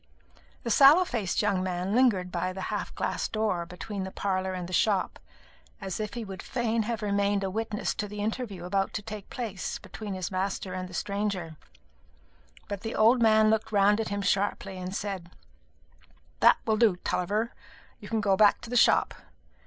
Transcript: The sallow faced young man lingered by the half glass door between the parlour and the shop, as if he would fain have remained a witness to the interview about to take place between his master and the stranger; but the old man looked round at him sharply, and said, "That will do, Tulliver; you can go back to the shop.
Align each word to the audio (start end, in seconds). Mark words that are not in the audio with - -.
The 0.63 0.71
sallow 0.71 1.05
faced 1.05 1.43
young 1.43 1.61
man 1.61 1.93
lingered 1.93 2.31
by 2.31 2.53
the 2.53 2.73
half 2.73 2.91
glass 2.95 3.27
door 3.27 3.67
between 3.67 4.03
the 4.03 4.09
parlour 4.09 4.51
and 4.55 4.67
the 4.67 4.73
shop, 4.73 5.19
as 5.79 5.99
if 5.99 6.15
he 6.15 6.25
would 6.25 6.41
fain 6.41 6.81
have 6.89 7.03
remained 7.03 7.43
a 7.43 7.51
witness 7.51 7.93
to 7.93 8.07
the 8.07 8.19
interview 8.19 8.65
about 8.65 8.93
to 8.93 9.03
take 9.03 9.29
place 9.29 9.77
between 9.77 10.15
his 10.15 10.31
master 10.31 10.73
and 10.73 10.89
the 10.89 10.95
stranger; 10.95 11.55
but 12.67 12.81
the 12.81 12.95
old 12.95 13.21
man 13.21 13.51
looked 13.51 13.71
round 13.71 13.99
at 14.01 14.09
him 14.09 14.23
sharply, 14.23 14.75
and 14.79 14.95
said, 14.95 15.29
"That 16.39 16.57
will 16.65 16.77
do, 16.77 16.95
Tulliver; 17.03 17.53
you 17.99 18.09
can 18.09 18.21
go 18.21 18.35
back 18.35 18.59
to 18.61 18.71
the 18.71 18.75
shop. 18.77 19.13